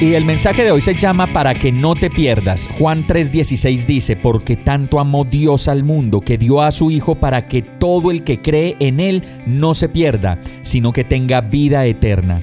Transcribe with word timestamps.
Y 0.00 0.14
el 0.14 0.24
mensaje 0.24 0.64
de 0.64 0.72
hoy 0.72 0.80
se 0.80 0.94
llama 0.94 1.28
Para 1.28 1.54
que 1.54 1.70
no 1.70 1.94
te 1.94 2.10
pierdas. 2.10 2.68
Juan 2.78 3.06
3:16 3.06 3.86
dice, 3.86 4.16
porque 4.16 4.56
tanto 4.56 4.98
amó 4.98 5.24
Dios 5.24 5.68
al 5.68 5.84
mundo 5.84 6.20
que 6.20 6.36
dio 6.36 6.60
a 6.62 6.72
su 6.72 6.90
Hijo 6.90 7.14
para 7.14 7.44
que 7.44 7.62
todo 7.62 8.10
el 8.10 8.24
que 8.24 8.42
cree 8.42 8.76
en 8.80 8.98
Él 8.98 9.22
no 9.46 9.72
se 9.72 9.88
pierda, 9.88 10.40
sino 10.62 10.92
que 10.92 11.04
tenga 11.04 11.40
vida 11.42 11.86
eterna. 11.86 12.42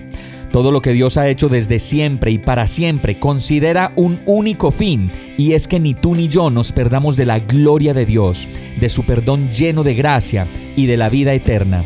Todo 0.52 0.72
lo 0.72 0.82
que 0.82 0.94
Dios 0.94 1.18
ha 1.18 1.30
hecho 1.30 1.50
desde 1.50 1.80
siempre 1.80 2.32
y 2.32 2.38
para 2.38 2.68
siempre 2.68 3.20
considera 3.20 3.92
un 3.96 4.22
único 4.26 4.72
fin, 4.72 5.12
y 5.38 5.54
es 5.54 5.68
que 5.68 5.80
ni 5.80 5.94
tú 5.94 6.16
ni 6.16 6.30
yo 6.30 6.50
nos 6.50 6.72
perdamos 6.72 7.16
de 7.16 7.26
la 7.26 7.40
gloria 7.40 7.94
de 7.94 8.06
Dios, 8.06 8.48
de 8.80 8.90
su 8.90 9.04
perdón 9.04 9.50
lleno 9.50 9.84
de 9.84 9.94
gracia 9.94 10.48
y 10.76 10.88
de 10.88 10.98
la 10.98 11.10
vida 11.10 11.34
eterna. 11.34 11.84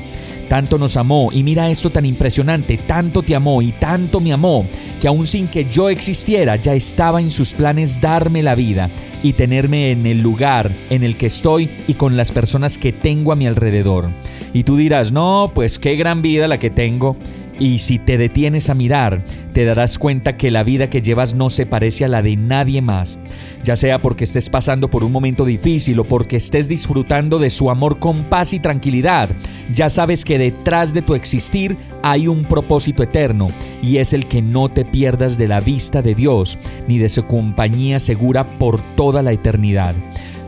Tanto 0.56 0.78
nos 0.78 0.96
amó, 0.96 1.32
y 1.34 1.44
mira 1.44 1.70
esto 1.70 1.90
tan 1.90 2.06
impresionante, 2.06 2.78
tanto 2.78 3.22
te 3.22 3.36
amó 3.36 3.62
y 3.62 3.74
tanto 3.74 4.22
me 4.22 4.32
amó, 4.32 4.66
que 5.02 5.10
aun 5.10 5.28
sin 5.28 5.50
que 5.50 5.66
yo 5.70 5.90
existiera 5.90 6.56
ya 6.56 6.74
estaba 6.74 7.20
en 7.20 7.30
sus 7.30 7.54
planes 7.54 8.00
darme 8.00 8.42
la 8.42 8.56
vida 8.56 8.90
y 9.22 9.34
tenerme 9.34 9.92
en 9.92 10.06
el 10.06 10.22
lugar 10.22 10.72
en 10.90 11.04
el 11.04 11.18
que 11.18 11.26
estoy 11.26 11.70
y 11.90 11.96
con 11.96 12.16
las 12.16 12.32
personas 12.32 12.78
que 12.78 12.94
tengo 12.94 13.34
a 13.34 13.36
mi 13.36 13.48
alrededor. 13.48 14.08
Y 14.54 14.64
tú 14.64 14.78
dirás, 14.78 15.12
no, 15.12 15.52
pues 15.54 15.78
qué 15.78 15.98
gran 15.98 16.22
vida 16.22 16.48
la 16.48 16.58
que 16.58 16.70
tengo. 16.70 17.18
Y 17.60 17.80
si 17.80 18.00
te 18.00 18.18
detienes 18.18 18.70
a 18.70 18.74
mirar, 18.74 19.22
te 19.54 19.64
darás 19.64 19.98
cuenta 19.98 20.36
que 20.36 20.52
la 20.52 20.64
vida 20.64 20.90
que 20.90 21.02
llevas 21.02 21.36
no 21.36 21.50
se 21.50 21.66
parece 21.66 22.04
a 22.04 22.10
la 22.10 22.22
de 22.22 22.36
nadie 22.36 22.82
más, 22.82 23.18
ya 23.64 23.78
sea 23.78 24.02
porque 24.02 24.26
estés 24.26 24.50
pasando 24.50 24.90
por 24.90 25.06
un 25.06 25.14
momento 25.14 25.46
difícil 25.46 26.00
o 26.00 26.04
porque 26.04 26.36
estés 26.36 26.68
disfrutando 26.68 27.40
de 27.40 27.50
su 27.50 27.70
amor 27.70 28.00
con 28.00 28.24
paz 28.26 28.52
y 28.52 28.60
tranquilidad. 28.60 29.30
Ya 29.74 29.90
sabes 29.90 30.26
que 30.26 30.38
detrás 30.38 30.94
de 30.94 31.02
tu 31.02 31.16
existir 31.16 31.78
hay 32.04 32.28
un 32.28 32.44
propósito 32.44 33.04
eterno 33.04 33.48
y 33.82 33.98
es 33.98 34.12
el 34.12 34.26
que 34.26 34.42
no 34.42 34.68
te 34.68 34.84
pierdas 34.84 35.38
de 35.38 35.48
la 35.48 35.62
vista 35.62 36.02
de 36.02 36.14
Dios 36.14 36.58
ni 36.90 36.98
de 36.98 37.08
su 37.08 37.26
compañía 37.26 38.02
segura 38.02 38.44
por 38.44 38.82
toda 38.98 39.22
la 39.22 39.32
eternidad. 39.32 39.96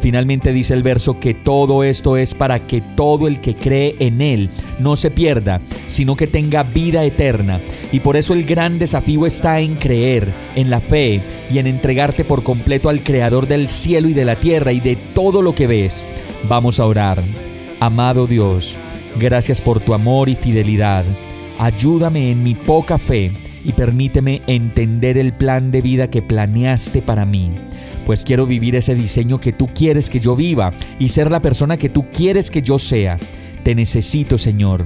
Finalmente 0.02 0.54
dice 0.54 0.74
el 0.74 0.84
verso 0.84 1.20
que 1.20 1.34
todo 1.34 1.84
esto 1.84 2.18
es 2.18 2.34
para 2.34 2.60
que 2.60 2.82
todo 2.96 3.28
el 3.28 3.40
que 3.42 3.56
cree 3.56 3.96
en 4.00 4.22
Él 4.22 4.50
no 4.80 4.96
se 4.96 5.10
pierda, 5.10 5.60
sino 5.88 6.16
que 6.16 6.28
tenga 6.28 6.64
vida 6.64 7.04
eterna. 7.04 7.60
Y 7.92 8.00
por 8.00 8.18
eso 8.18 8.34
el 8.34 8.46
gran 8.46 8.80
desafío 8.80 9.26
está 9.26 9.60
en 9.60 9.76
creer, 9.76 10.28
en 10.56 10.70
la 10.70 10.80
fe 10.80 11.22
y 11.52 11.60
en 11.60 11.68
entregarte 11.68 12.24
por 12.24 12.44
completo 12.44 12.90
al 12.90 13.04
Creador 13.04 13.48
del 13.48 13.70
cielo 13.70 14.10
y 14.10 14.14
de 14.14 14.26
la 14.26 14.36
tierra 14.36 14.72
y 14.72 14.80
de 14.80 14.96
todo 14.96 15.42
lo 15.42 15.56
que 15.56 15.68
ves. 15.68 16.06
Vamos 16.48 16.80
a 16.80 16.86
orar. 16.86 17.22
Amado 17.80 18.28
Dios, 18.28 18.76
gracias 19.20 19.62
por 19.62 19.80
tu 19.80 19.94
amor 19.94 20.30
y 20.30 20.36
fidelidad. 20.36 21.06
Ayúdame 21.60 22.32
en 22.32 22.44
mi 22.44 22.54
poca 22.54 22.98
fe 22.98 23.32
y 23.64 23.74
permíteme 23.74 24.42
entender 24.48 25.18
el 25.18 25.34
plan 25.34 25.72
de 25.72 25.82
vida 25.82 26.10
que 26.10 26.22
planeaste 26.22 27.02
para 27.02 27.26
mí 27.26 27.52
pues 28.08 28.24
quiero 28.24 28.46
vivir 28.46 28.78
ese 28.78 28.96
diseño 28.96 29.38
que 29.38 29.52
tú 29.52 29.68
quieres 29.68 30.10
que 30.10 30.22
yo 30.22 30.34
viva 30.34 30.72
y 30.98 31.10
ser 31.10 31.30
la 31.30 31.42
persona 31.42 31.76
que 31.76 31.90
tú 31.90 32.06
quieres 32.10 32.50
que 32.50 32.62
yo 32.62 32.80
sea. 32.80 33.20
Te 33.66 33.76
necesito, 33.76 34.38
Señor. 34.38 34.86